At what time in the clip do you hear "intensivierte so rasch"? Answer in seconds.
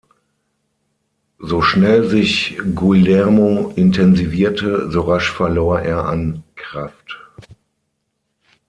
3.75-5.29